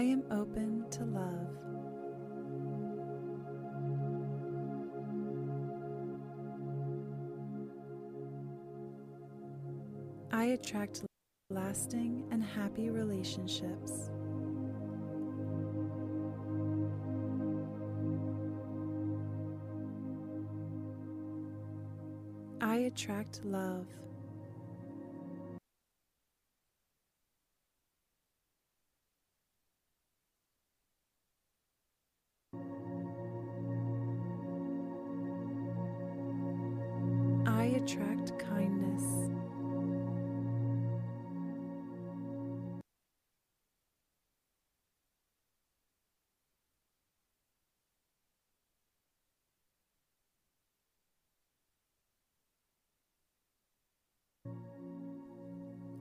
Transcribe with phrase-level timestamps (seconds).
[0.00, 1.58] I am open to love.
[10.32, 11.04] I attract
[11.50, 14.08] lasting and happy relationships.
[22.62, 23.99] I attract love.
[37.90, 39.30] Attract kindness.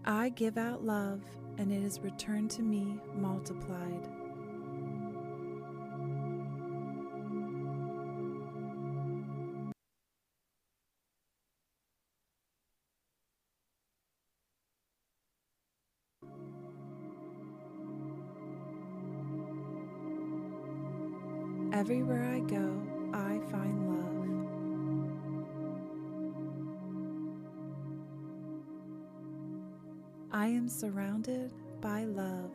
[0.05, 1.21] I give out love,
[1.57, 4.18] and it is returned to me multiplied.
[30.79, 31.51] Surrounded
[31.81, 32.51] by love.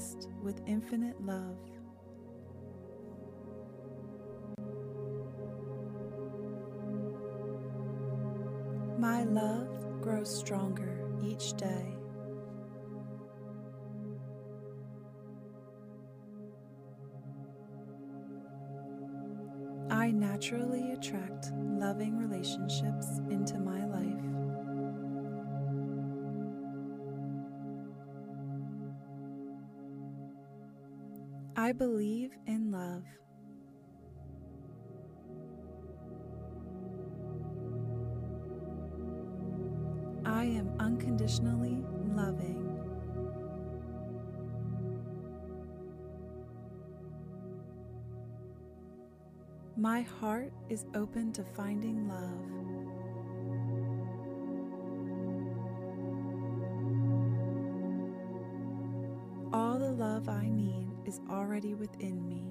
[0.00, 1.58] Blessed with infinite love.
[8.98, 11.96] My love grows stronger each day.
[19.90, 24.39] I naturally attract loving relationships into my life.
[31.70, 33.04] I believe in love.
[40.24, 42.66] I am unconditionally loving.
[49.76, 52.59] My heart is open to finding love.
[61.50, 62.44] already within me.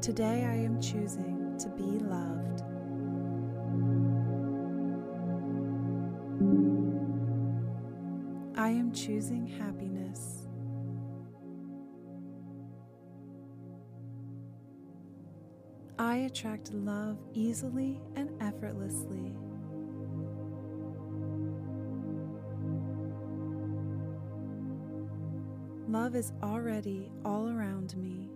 [0.00, 2.62] Today I am choosing to be loved.
[8.56, 10.46] I am choosing happiness.
[15.98, 19.34] I attract love easily and effortlessly.
[26.14, 28.28] Love is already all around me.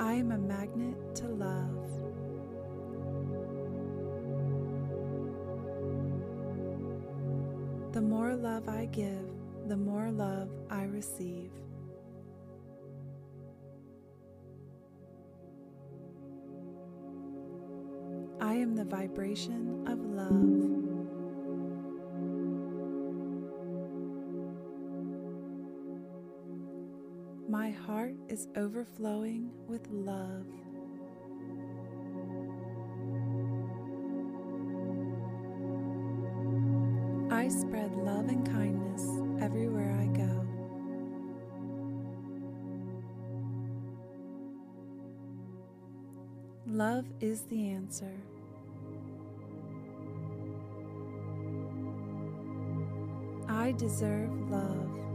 [0.00, 1.90] I am a magnet to love.
[7.92, 9.28] The more love I give,
[9.66, 11.50] the more love I receive.
[18.40, 20.83] I am the vibration of love.
[27.74, 30.46] Heart is overflowing with love.
[37.30, 39.02] I spread love and kindness
[39.42, 40.46] everywhere I go.
[46.66, 48.14] Love is the answer.
[53.48, 55.13] I deserve love.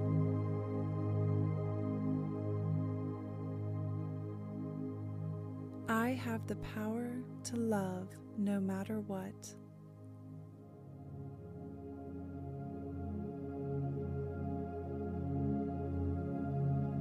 [6.19, 7.09] Have the power
[7.45, 9.55] to love no matter what.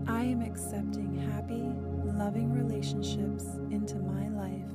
[0.07, 1.65] I am accepting happy,
[2.17, 4.71] loving relationships into my life.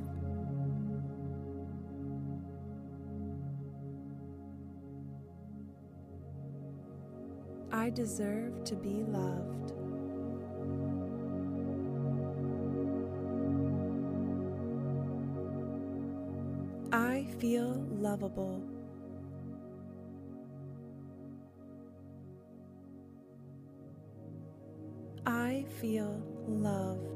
[7.72, 9.83] I deserve to be loved.
[17.44, 18.62] Feel lovable.
[25.26, 27.13] I feel loved.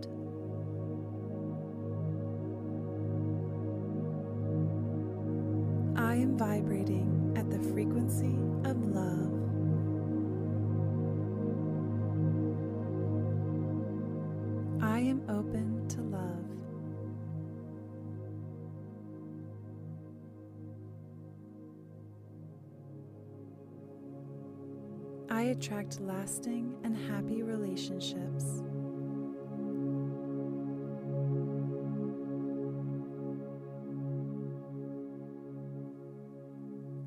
[25.58, 28.62] Attract lasting and happy relationships.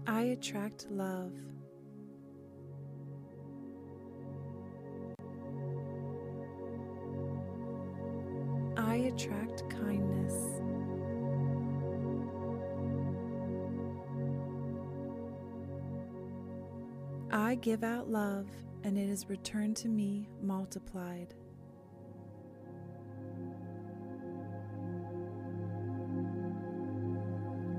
[0.06, 1.31] I attract love.
[8.75, 10.70] I attract kindness.
[17.51, 18.48] I give out love,
[18.86, 21.33] and it is returned to me multiplied.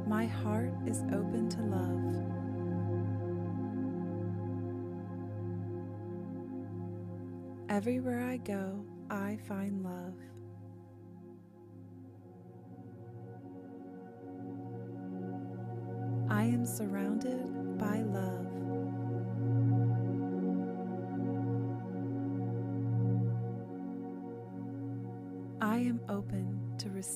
[0.06, 2.04] My heart is open to love.
[7.70, 10.18] Everywhere I go, I find love.
[16.28, 18.41] I am surrounded by love.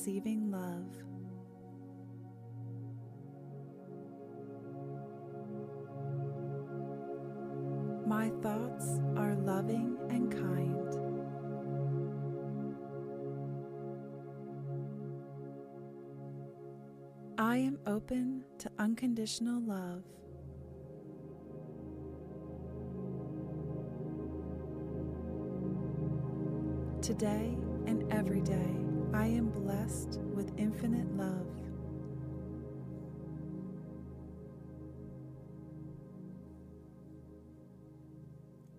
[0.07, 1.03] Receiving love.
[8.07, 10.95] My thoughts are loving and kind.
[17.37, 20.03] I am open to unconditional love.
[27.01, 31.47] Today and every day, I am blessed with infinite love.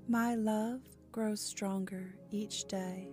[0.06, 0.80] My love
[1.12, 3.08] grows stronger each day.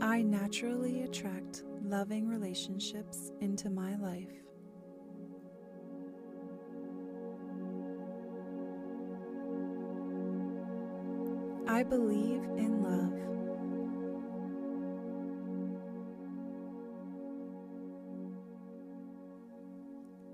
[0.00, 4.47] I naturally attract loving relationships into my life.
[11.78, 13.14] I believe in love.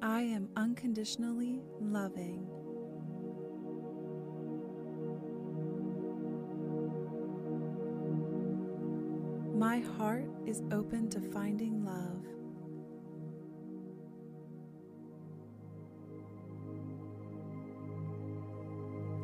[0.00, 2.46] I am unconditionally loving.
[9.54, 12.24] My heart is open to finding love.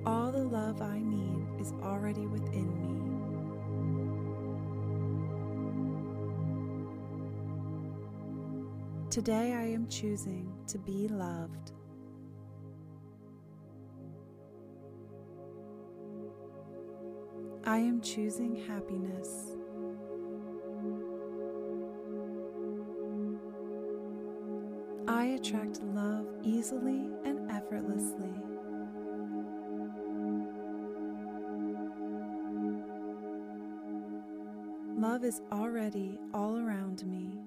[0.04, 3.10] All the love I need is already within me.
[9.10, 11.72] Today I am choosing to be loved.
[17.64, 19.56] I am choosing happiness.
[25.06, 28.49] I attract love easily and effortlessly.
[35.20, 37.38] Love is already all around me.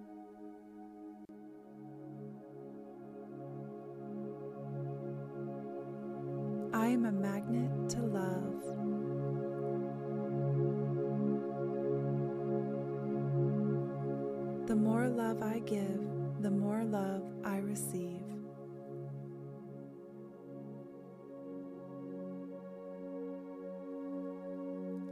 [6.71, 8.61] I am a magnet to love.
[14.67, 16.05] The more love I give,
[16.41, 18.21] the more love I receive.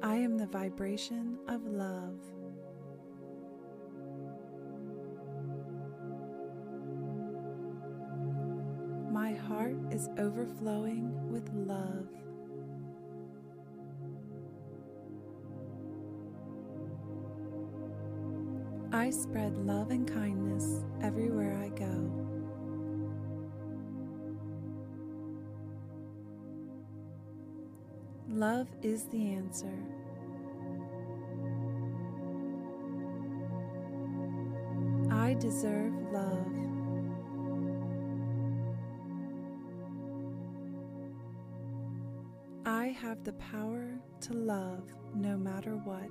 [0.04, 1.31] I am the vibration
[9.92, 12.08] is overflowing with love.
[18.94, 22.12] I spread love and kindness everywhere I go.
[28.30, 29.78] Love is the answer.
[35.12, 36.71] I deserve love.
[42.66, 44.84] I have the power to love
[45.16, 46.10] no matter what.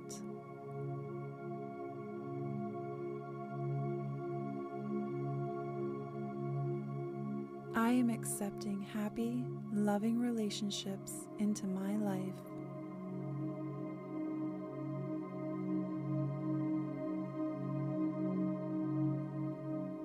[7.73, 12.35] I am accepting happy, loving relationships into my life.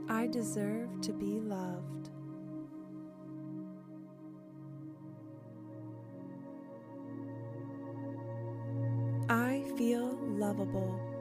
[0.09, 2.06] I deserve to be loved.
[10.47, 11.16] Lovable.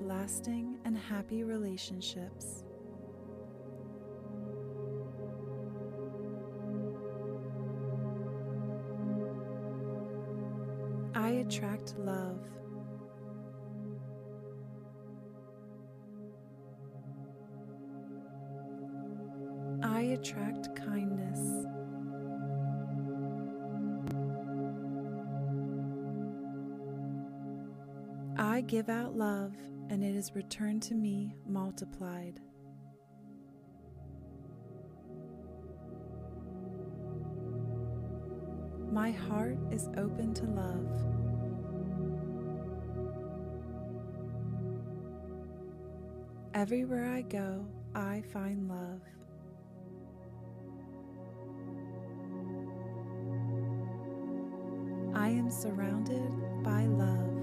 [0.00, 2.63] Lasting and happy relationships.
[30.24, 32.40] Is returned to me multiplied.
[38.90, 40.88] My heart is open to love.
[46.54, 49.02] Everywhere I go, I find love.
[55.14, 57.33] I am surrounded by love.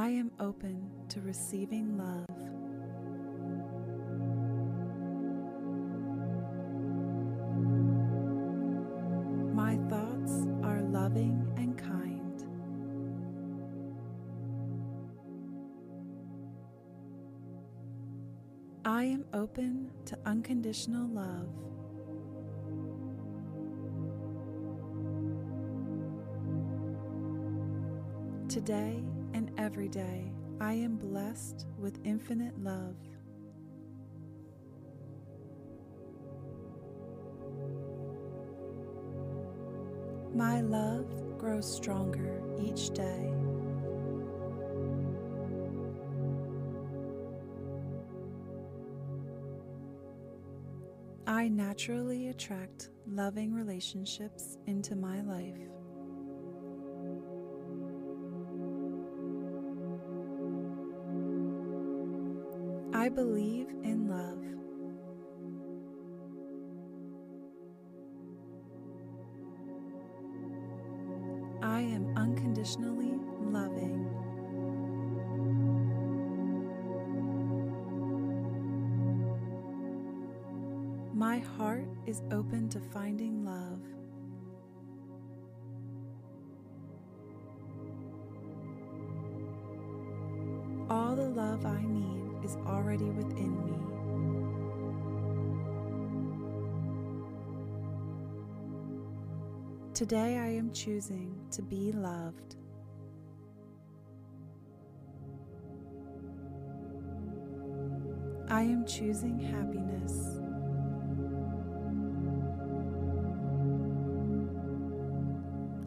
[0.00, 2.24] I am open to receiving love.
[9.54, 12.42] My thoughts are loving and kind.
[18.86, 21.50] I am open to unconditional love.
[28.48, 29.04] Today
[29.70, 32.96] every day, I am blessed with infinite love.
[40.34, 43.32] My love grows stronger each day.
[51.28, 55.79] I naturally attract loving relationships into my life.
[63.10, 64.38] I believe in love.
[71.60, 74.06] I am unconditionally loving.
[81.12, 83.29] My heart is open to finding
[92.50, 93.76] is already within me.
[99.94, 102.56] Today I am choosing to be loved.
[108.48, 110.40] I am choosing happiness.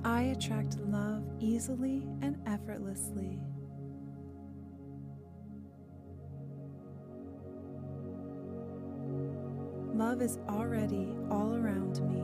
[0.05, 3.41] I attract love easily and effortlessly.
[9.93, 12.23] Love is already all around me.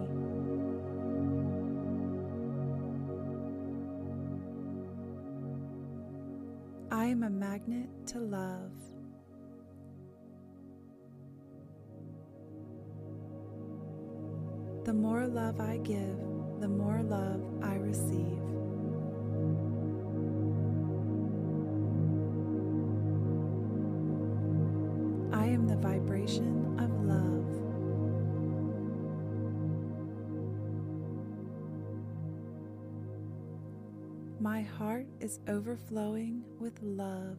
[6.90, 8.72] I am a magnet to love.
[14.86, 16.18] The more love I give,
[16.60, 18.49] the more love I receive.
[35.30, 37.38] Is overflowing with love.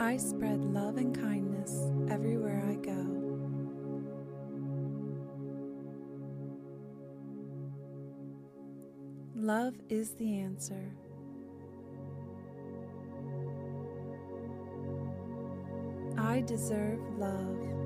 [0.00, 3.06] I spread love and kindness everywhere I go.
[9.36, 10.90] Love is the answer.
[16.18, 17.85] I deserve love.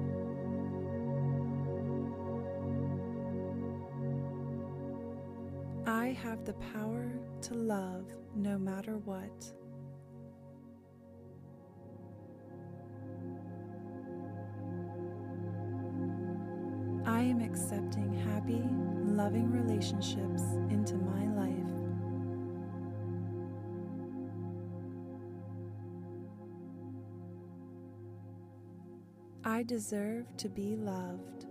[6.22, 7.10] Have the power
[7.42, 8.04] to love
[8.34, 9.52] no matter what.
[17.06, 18.62] I am accepting happy,
[19.04, 21.50] loving relationships into my life.
[29.44, 31.46] I deserve to be loved.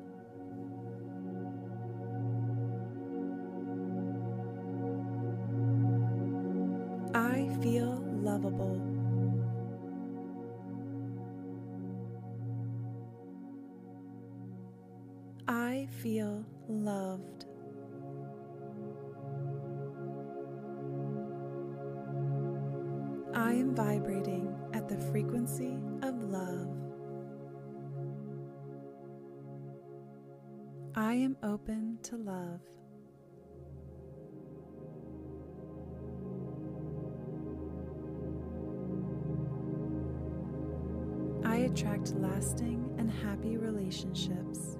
[41.69, 44.77] Attract lasting and happy relationships.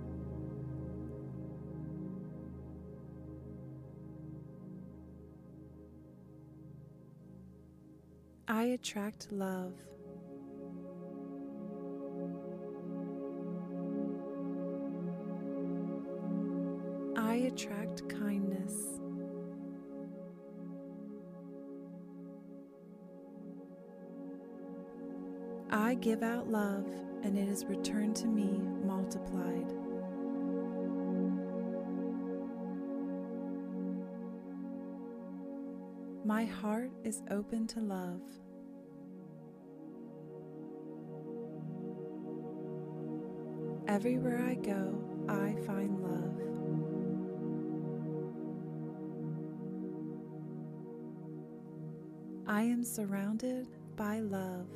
[8.48, 9.74] I attract love.
[26.02, 26.86] Give out love
[27.24, 29.74] and it is returned to me multiplied.
[36.26, 38.22] My heart is open to love.
[43.88, 46.50] Everywhere I go, I find love.
[52.48, 54.68] I am surrounded by love.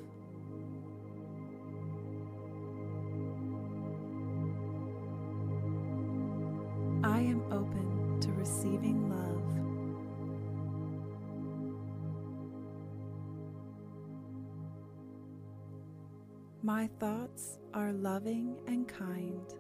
[16.65, 19.53] My thoughts are loving and kind.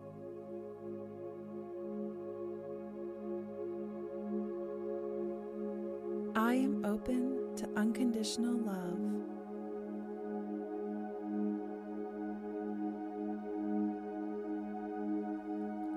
[6.33, 9.01] I am open to unconditional love.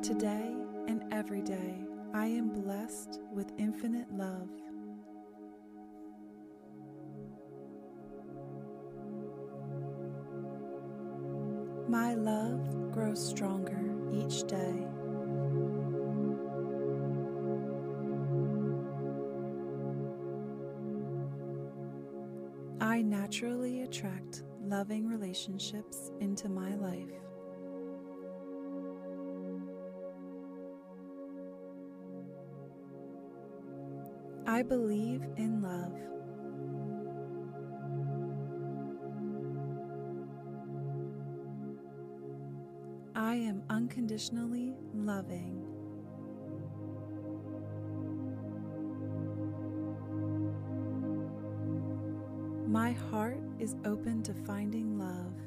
[0.02, 0.56] Today
[0.88, 4.50] and every day, I am blessed with infinite love.
[26.20, 27.08] Into my life.
[34.46, 35.92] I believe in love.
[43.14, 45.62] I am unconditionally loving.
[52.68, 55.45] My heart is open to finding love.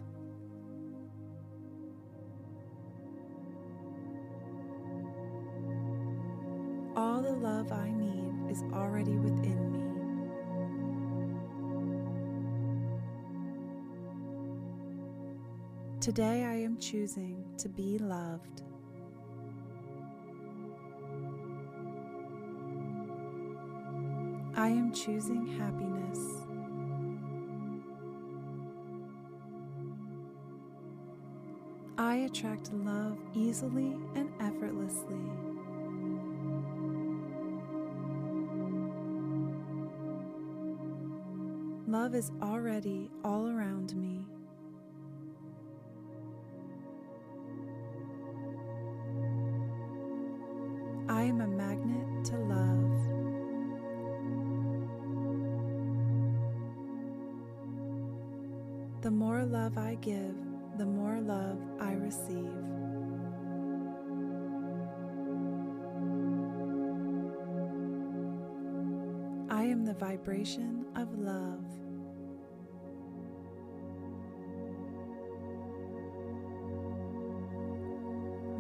[16.01, 18.61] Today I am choosing to be loved.
[24.55, 26.19] I am choosing happiness.
[31.97, 35.19] I attract love easily and effortlessly.
[41.87, 44.25] Love is already all around me.
[51.19, 52.93] I am a magnet to love.
[59.01, 60.33] The more love I give,
[60.77, 62.47] the more love I receive.
[69.49, 71.65] I am the vibration of love.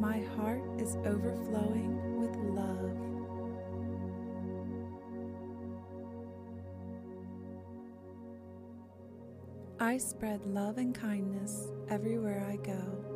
[0.01, 2.08] My heart is overflowing
[2.59, 3.09] love.
[9.79, 13.09] I spread love and kindness everywhere I go.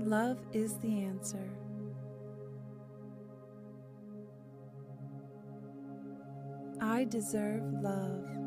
[0.00, 1.48] Love is the answer.
[6.80, 8.41] I deserve love.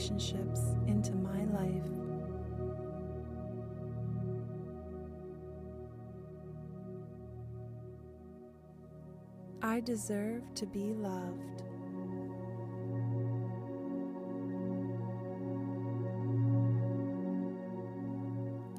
[0.00, 1.82] Relationships into my life.
[9.62, 11.62] I deserve to be loved.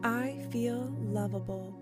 [0.03, 1.75] I feel lovable.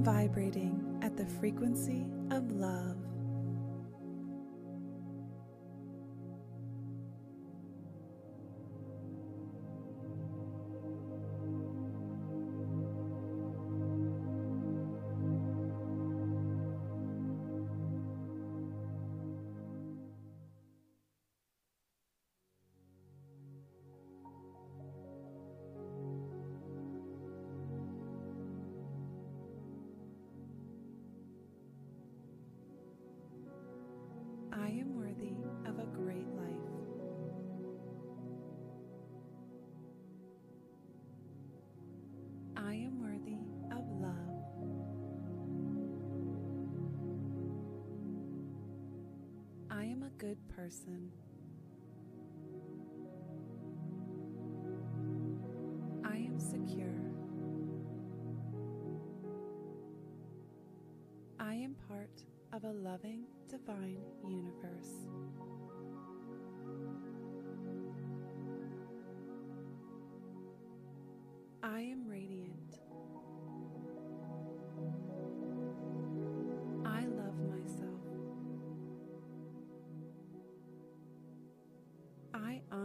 [0.00, 3.09] Vibrating at the frequency of love.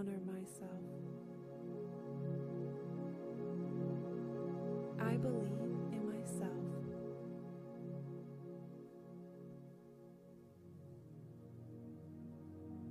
[0.06, 0.70] honor myself.
[5.00, 5.60] I believe
[5.92, 6.52] in myself.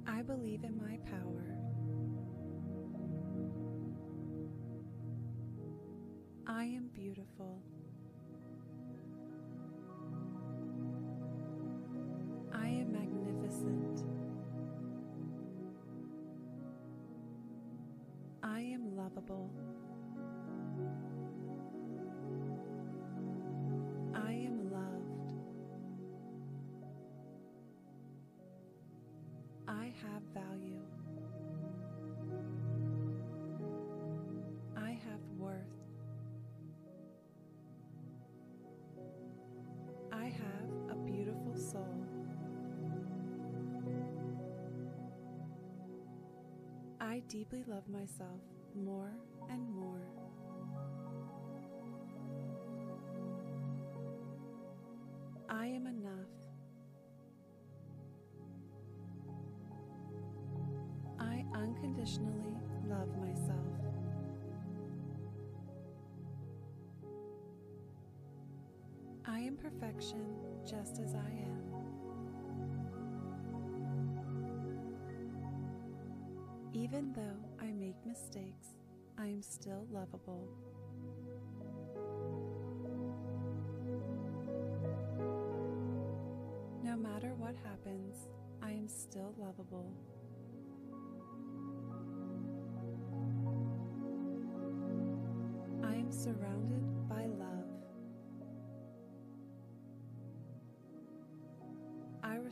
[0.07, 1.57] I believe in my power.
[6.47, 7.63] I am beautiful.
[30.15, 30.81] have value.
[34.77, 35.57] I have worth.
[40.13, 42.07] I have a beautiful soul.
[47.01, 48.41] I deeply love myself
[48.77, 49.11] more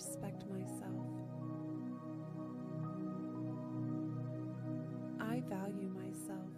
[0.05, 1.07] respect myself.
[5.21, 6.51] I value myself.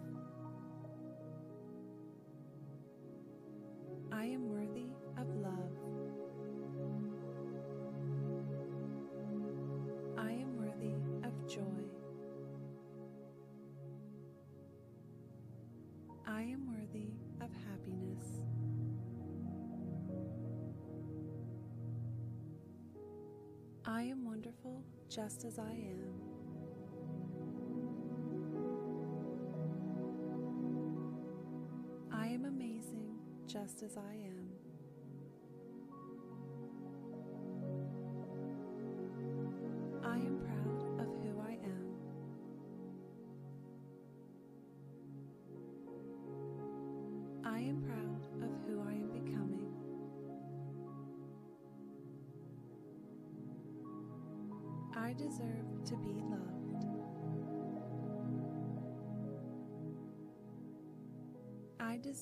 [4.11, 4.64] I am worthy.
[23.95, 26.03] I am wonderful just as I am.
[32.11, 33.15] I am amazing
[33.47, 34.54] just as I am.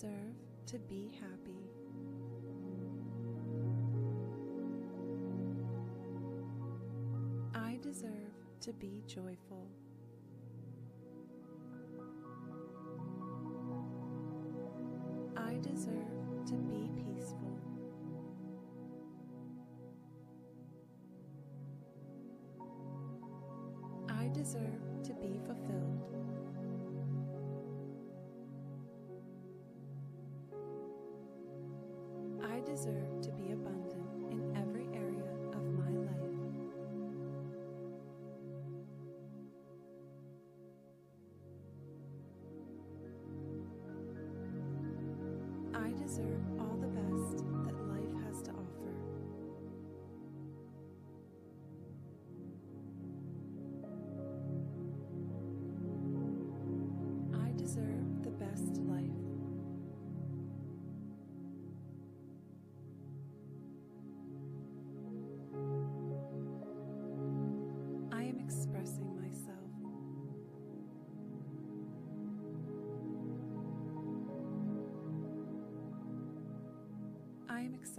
[0.03, 0.35] deserve
[0.65, 1.69] to be happy.
[7.55, 8.09] I deserve
[8.61, 9.67] to be joyful.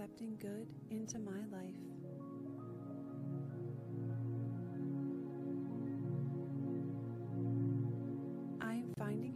[0.05, 1.73] accepting good into my life.
[8.61, 9.35] I am finding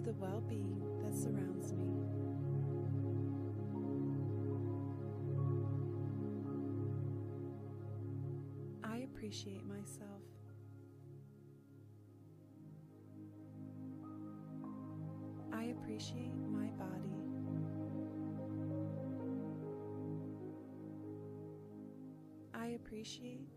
[0.00, 0.04] myself.
[0.04, 1.86] the well being that surrounds me.
[8.82, 10.22] I appreciate myself.
[15.52, 17.10] I appreciate my body.
[22.54, 23.48] I appreciate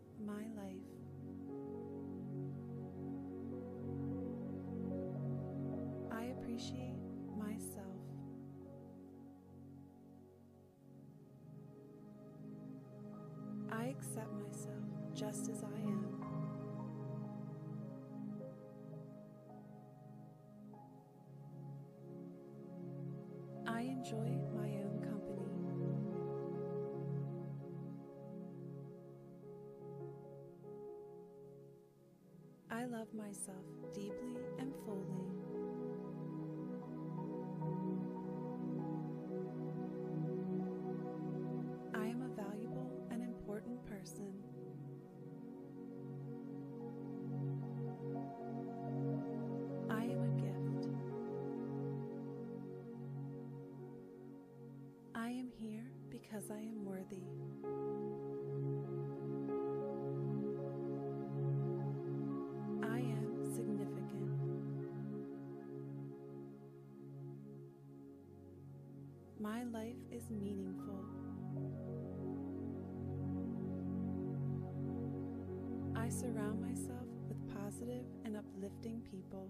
[13.84, 14.80] I accept myself
[15.14, 15.83] just as I
[69.44, 71.04] My life is meaningful.
[75.98, 79.50] I surround myself with positive and uplifting people.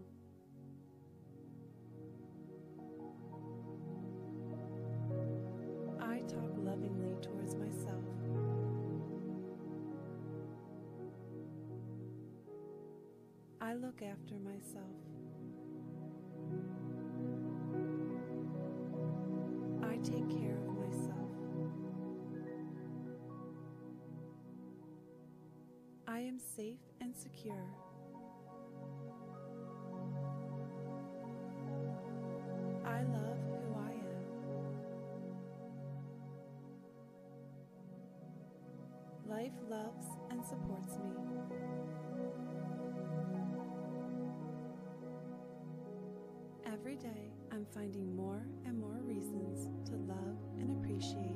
[6.02, 8.04] I talk lovingly towards myself.
[13.62, 14.93] I look after myself.
[27.44, 27.56] Secure.
[32.86, 34.26] I love who I am.
[39.30, 41.12] Life loves and supports me.
[46.66, 51.33] Every day, I'm finding more and more reasons to love and appreciate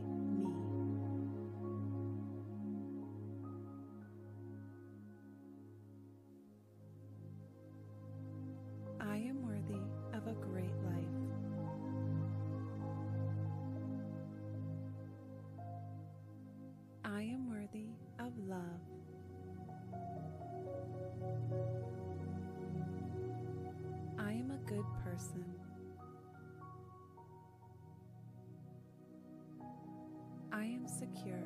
[30.57, 31.43] I am secure.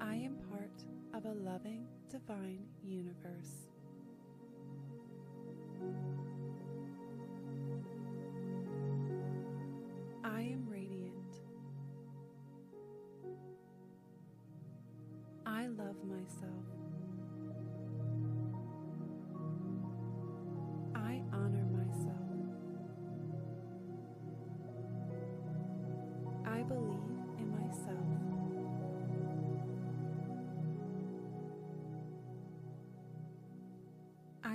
[0.00, 3.69] I am part of a loving, divine universe.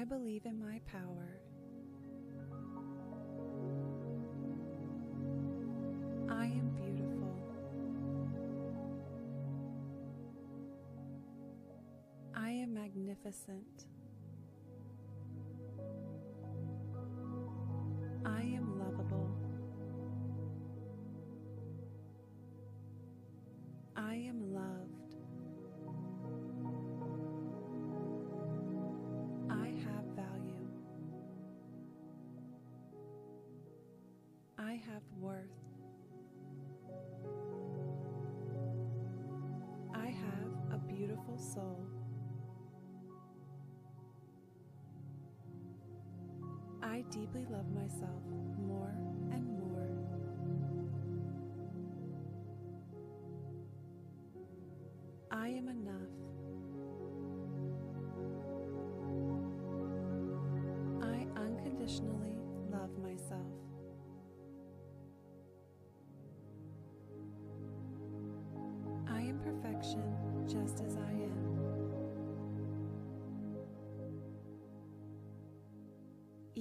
[0.06, 1.40] I believe in my power.
[6.30, 7.36] I am beautiful.
[12.36, 13.86] I am magnificent.
[46.96, 48.24] I deeply love myself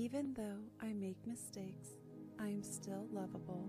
[0.05, 1.97] Even though I make mistakes,
[2.39, 3.67] I am still lovable.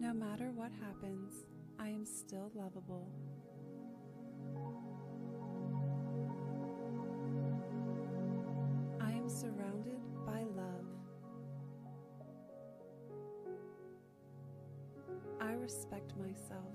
[0.00, 1.44] No matter what happens,
[1.78, 3.10] I am still lovable.
[9.02, 10.86] I am surrounded by love.
[15.42, 16.72] I respect myself.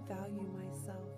[0.00, 1.08] I value myself.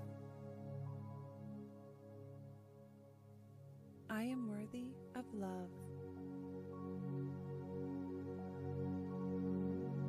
[4.11, 5.71] I am worthy of love.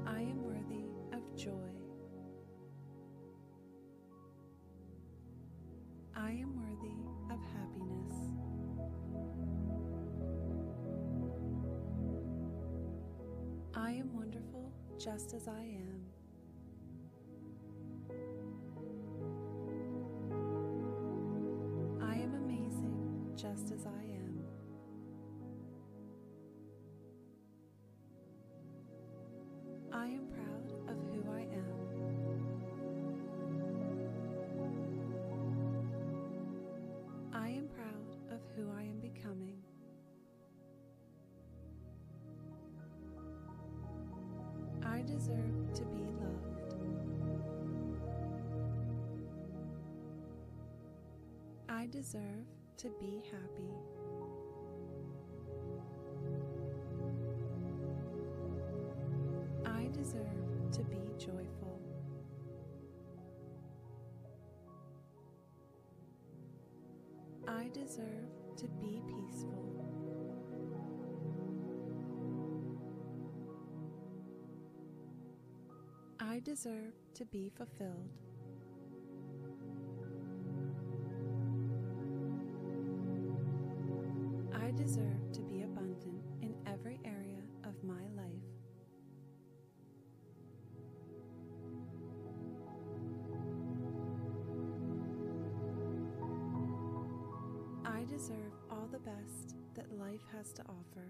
[0.08, 1.52] I am worthy of joy.
[6.16, 6.96] I am worthy
[7.32, 8.30] of happiness.
[13.76, 15.93] I am wonderful just as I am.
[51.84, 53.74] I deserve to be happy.
[59.66, 61.82] I deserve to be joyful.
[67.50, 69.86] I deserve to be peaceful.
[76.22, 78.10] I deserve to be fulfilled.
[84.86, 88.28] Deserve to be abundant in every area of my life.
[97.86, 101.08] I deserve all the best that life has to offer.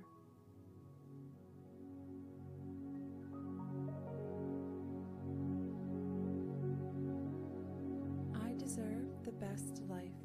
[8.35, 10.22] I deserve the best life.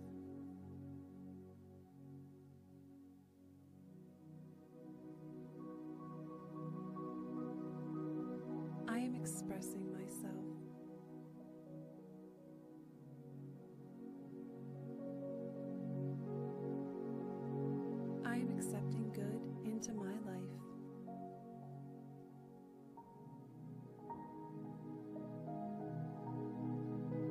[19.89, 20.55] Into my life.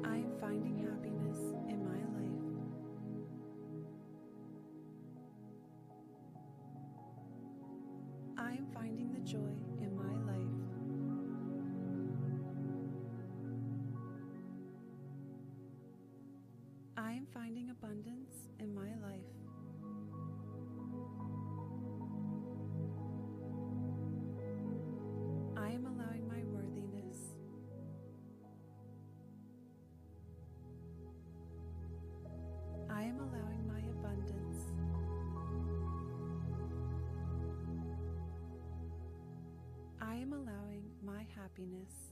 [0.04, 1.38] I am finding happiness
[1.70, 2.42] in my life.
[8.38, 10.38] I am finding the joy in my life.
[16.98, 19.07] I am finding abundance in my life.
[40.28, 42.12] Am allowing my happiness.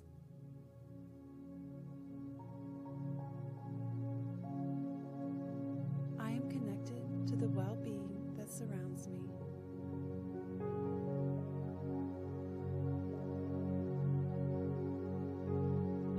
[6.20, 9.20] I am connected to the well being that surrounds me.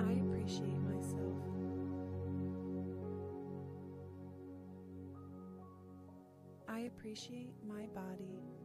[0.00, 1.38] I appreciate myself.
[6.68, 8.55] I appreciate my body.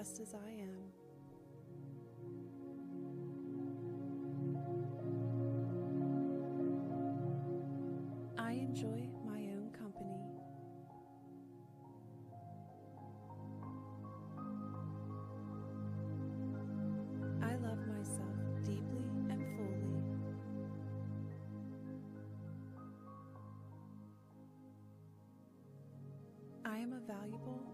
[0.00, 0.90] Just as I am.
[8.36, 10.18] I enjoy my own company.
[17.40, 18.34] I love myself
[18.64, 20.02] deeply and fully.
[26.64, 27.73] I am a valuable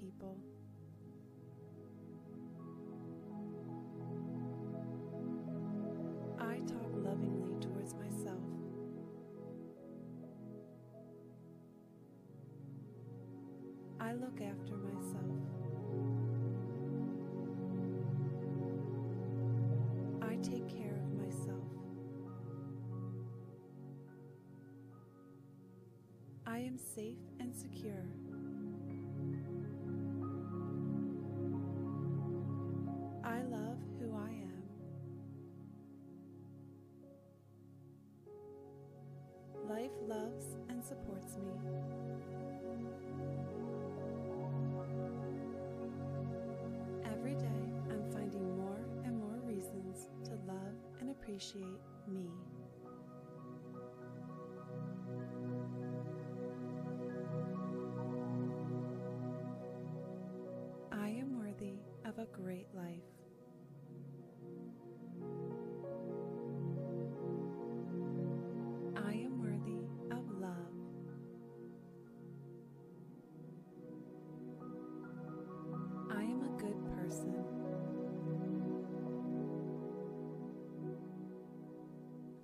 [0.00, 0.36] people.
[6.38, 8.42] I talk lovingly towards myself.
[14.00, 15.38] I look after myself.
[20.20, 21.64] I take care of myself.
[26.46, 28.04] I am safe and secure.
[51.42, 52.41] Appreciate me.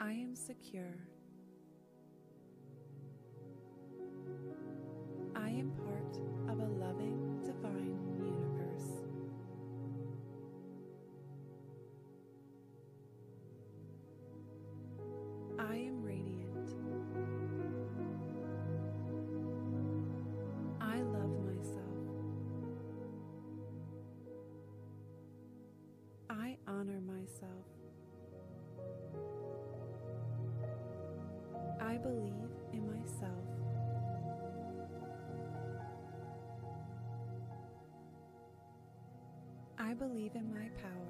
[0.08, 1.07] I am secure.
[31.98, 32.32] I believe
[32.72, 33.32] in myself.
[39.78, 41.07] I believe in my power.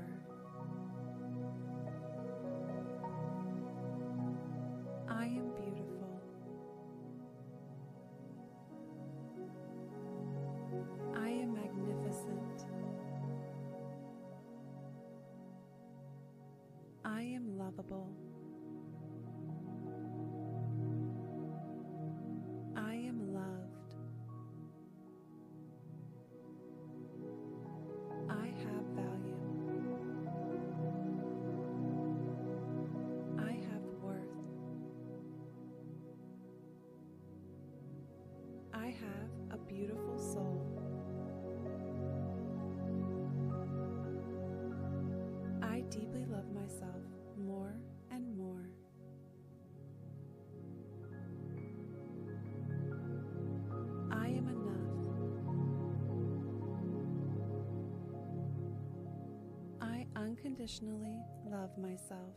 [60.68, 61.18] Unconditionally
[61.50, 62.34] love myself.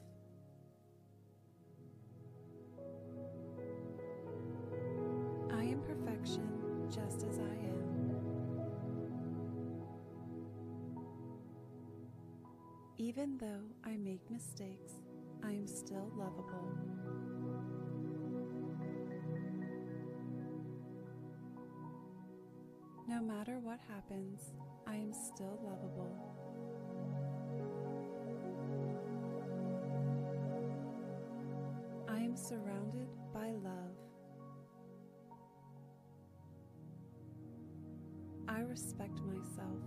[5.51, 6.47] I am perfection
[6.89, 8.15] just as I am.
[12.97, 14.93] Even though I make mistakes,
[15.43, 16.77] I am still lovable.
[23.07, 24.53] No matter what happens,
[24.87, 26.30] I am still lovable.
[32.31, 33.97] Am surrounded by love.
[38.47, 39.81] I respect myself.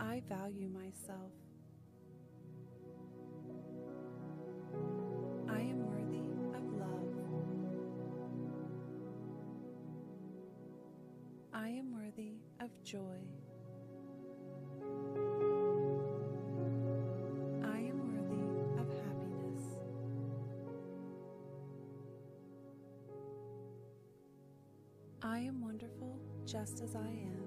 [0.00, 1.30] I value myself.
[5.48, 6.18] I am worthy
[6.56, 7.14] of love.
[11.52, 13.20] I am worthy of joy.
[26.54, 27.42] Just as I am.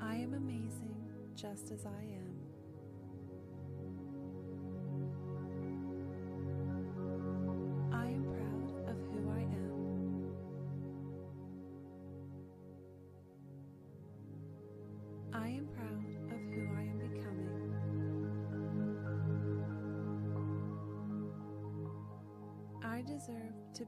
[0.00, 0.96] I am amazing
[1.36, 2.25] just as I am.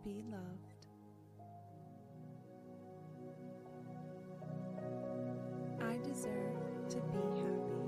[0.08, 0.86] Be loved.
[5.82, 7.82] I deserve to be happy.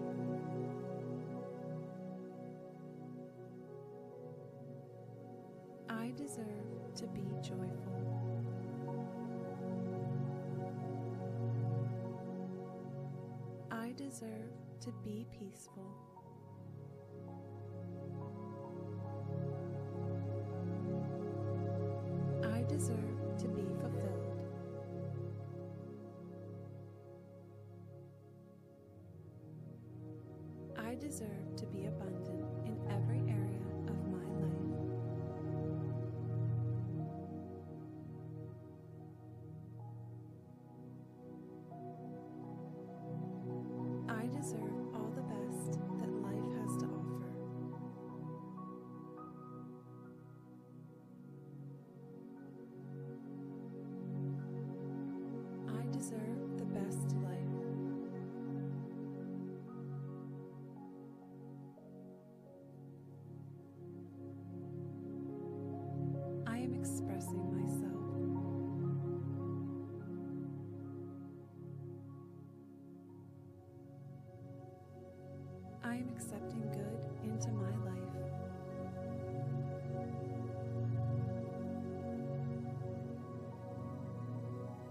[5.89, 8.03] I deserve to be joyful.
[13.71, 16.10] I deserve to be peaceful.
[22.71, 24.39] Deserve to be fulfilled.
[30.79, 31.66] I deserve to
[76.21, 77.97] accepting good into my life.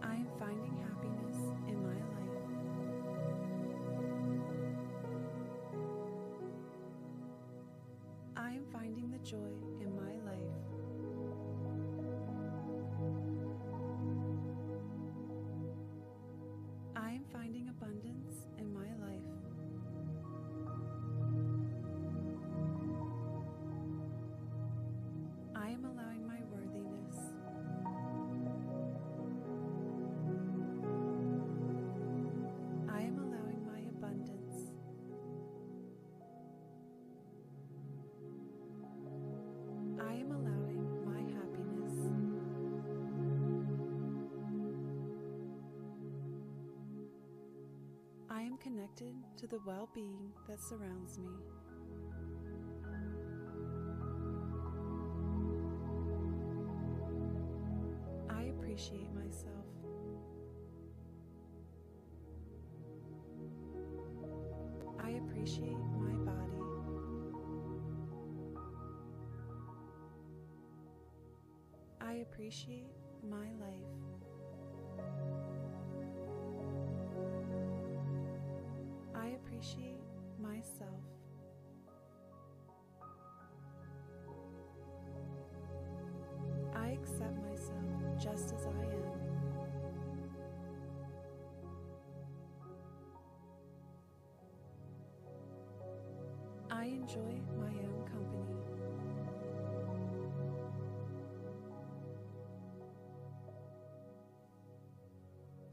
[0.02, 2.40] I am finding happiness in my life.
[8.36, 9.99] I am finding the joy in my
[48.70, 51.30] connected to the well being that surrounds me.
[58.30, 59.66] I appreciate myself.
[65.00, 66.62] I appreciate my body.
[72.02, 72.92] I appreciate
[73.28, 73.99] my life.
[79.60, 80.00] Appreciate
[80.42, 81.04] myself.
[86.74, 87.84] I accept myself
[88.18, 89.00] just as I am.
[96.72, 98.56] I enjoy my own company.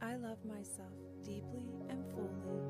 [0.03, 2.66] I love myself deeply and fully.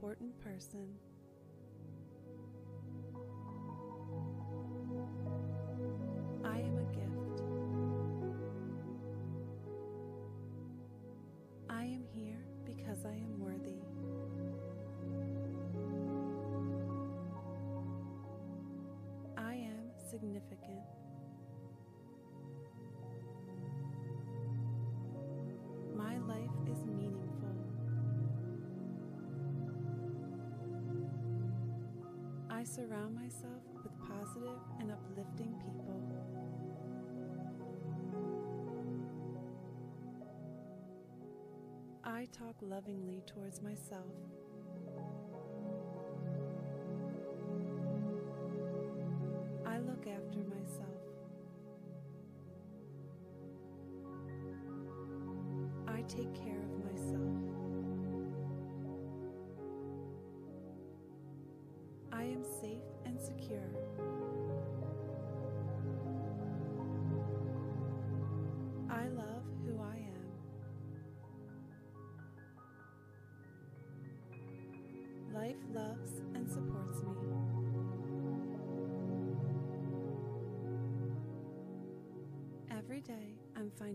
[0.00, 0.94] Important person.
[6.42, 7.42] I am a gift.
[11.68, 13.82] I am here because I am worthy.
[19.36, 20.99] I am significant.
[32.60, 35.98] I surround myself with positive and uplifting people.
[42.04, 44.12] I talk lovingly towards myself.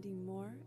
[0.05, 0.64] Finding more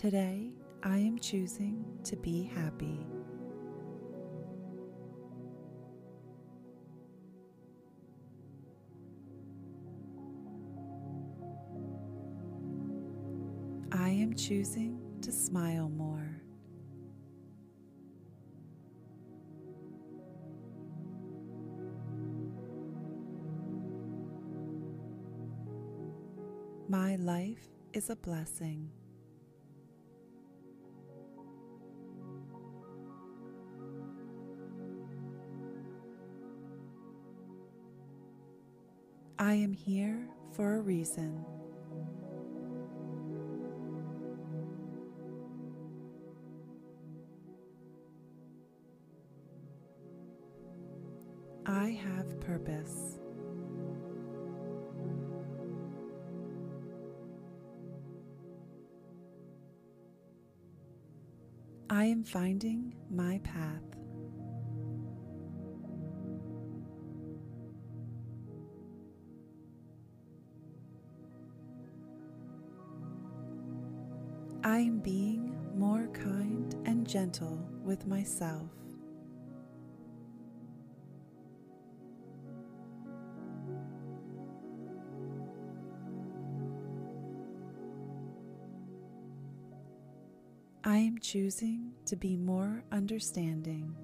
[0.00, 0.48] Today,
[0.82, 3.06] I am choosing to be happy.
[13.92, 16.40] I am choosing to smile more.
[26.88, 28.88] My life is a blessing.
[39.42, 41.42] I am here for a reason.
[51.64, 53.18] I have purpose.
[61.88, 63.99] I am finding my path.
[74.80, 78.70] I am being more kind and gentle with myself.
[90.82, 93.94] I am choosing to be more understanding.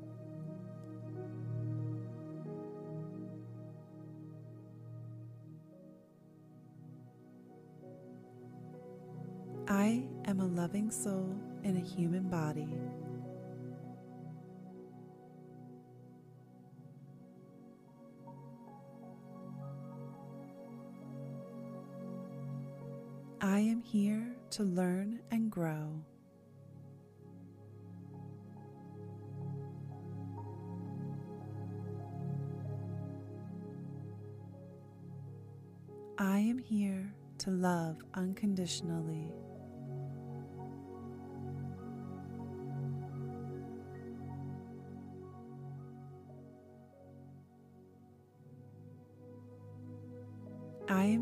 [10.90, 12.68] Soul in a human body.
[23.40, 26.04] I am here to learn and grow.
[36.18, 39.30] I am here to love unconditionally.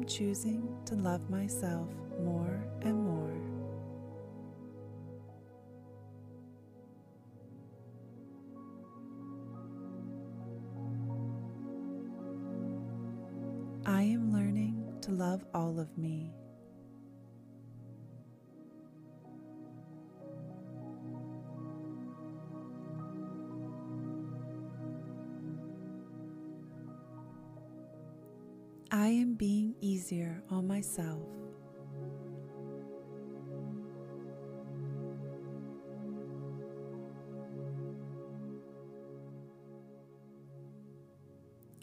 [0.07, 1.88] Choosing to love myself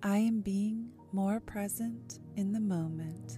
[0.04, 3.38] I am being more present in the moment.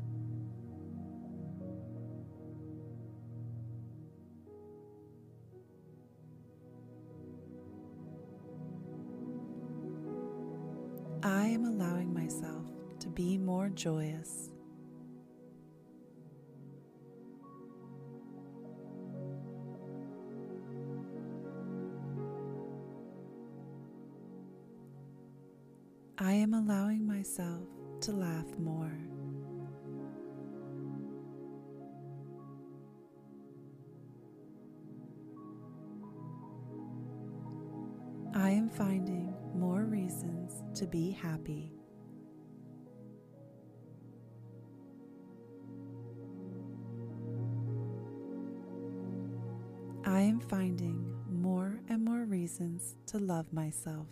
[11.21, 14.42] I am allowing myself to be more joyous.
[53.33, 54.05] Love myself.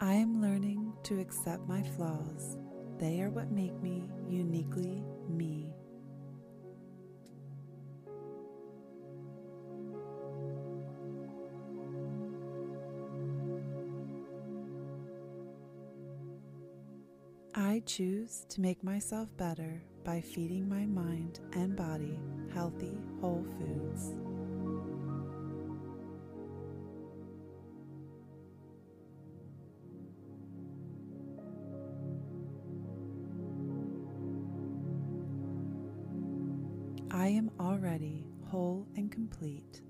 [0.00, 2.56] I am learning to accept my flaws.
[2.98, 5.73] They are what make me uniquely me.
[17.86, 22.18] Choose to make myself better by feeding my mind and body
[22.52, 24.12] healthy, whole foods.
[37.10, 39.83] I am already whole and complete.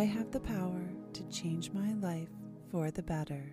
[0.00, 0.80] I have the power
[1.12, 2.30] to change my life
[2.70, 3.44] for the better.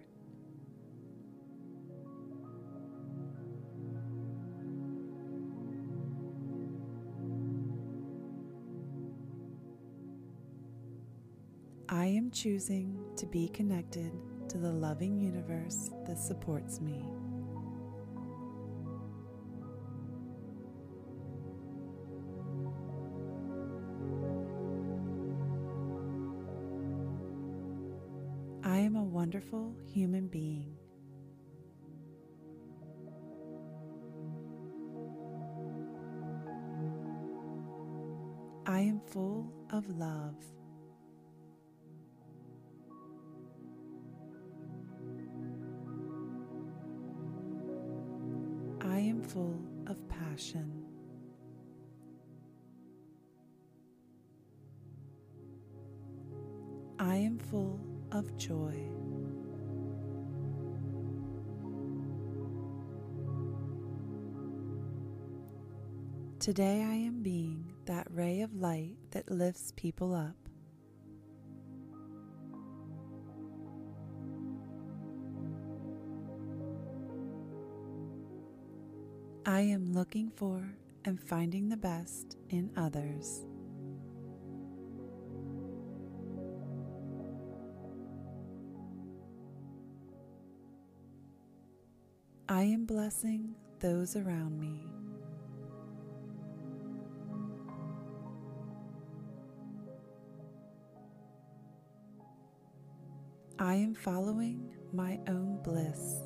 [11.89, 14.13] I am choosing to be connected
[14.47, 17.03] to the loving universe that supports me.
[29.37, 30.75] Wonderful human being.
[38.65, 40.33] I am full of love.
[48.81, 50.86] I am full of passion.
[66.47, 70.37] Today I am being that ray of light that lifts people up.
[79.45, 80.73] I am looking for
[81.03, 83.43] and finding the best in others.
[92.47, 94.96] I am blessing those around me.
[103.59, 106.21] I am following my own bliss.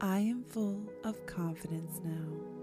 [0.00, 2.58] I am full of confidence now.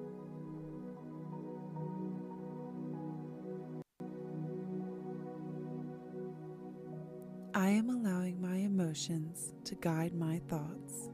[7.53, 11.11] I am allowing my emotions to guide my thoughts.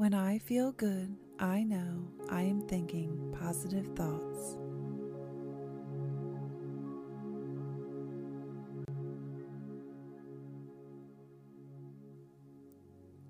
[0.00, 4.56] When I feel good, I know I am thinking positive thoughts.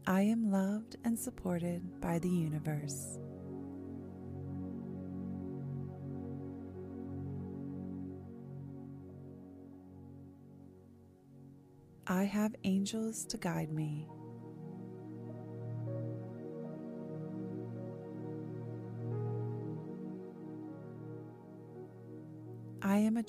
[0.07, 3.19] I am loved and supported by the universe.
[12.07, 14.07] I have angels to guide me.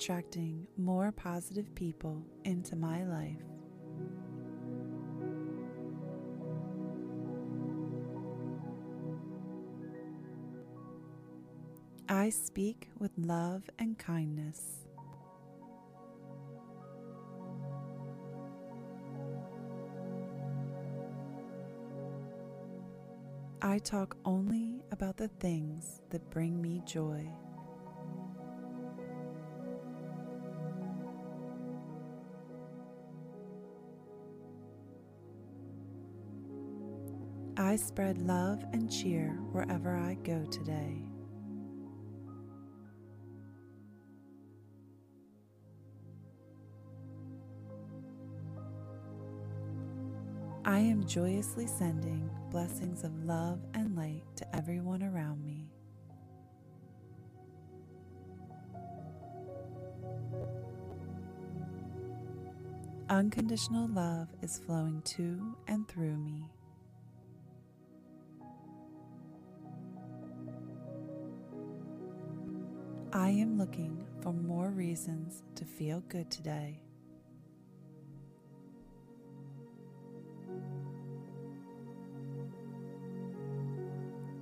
[0.02, 3.36] Attracting more positive people into my life.
[12.08, 14.88] I speak with love and kindness.
[23.62, 27.24] I talk only about the things that bring me joy.
[37.72, 41.06] I spread love and cheer wherever I go today.
[50.66, 55.70] I am joyously sending blessings of love and light to everyone around me.
[63.08, 66.50] Unconditional love is flowing to and through me.
[73.14, 76.80] I am looking for more reasons to feel good today.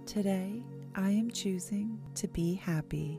[0.07, 0.63] Today,
[0.95, 3.19] I am choosing to be happy.